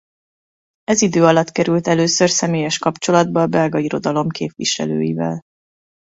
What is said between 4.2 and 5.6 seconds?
képviselőivel.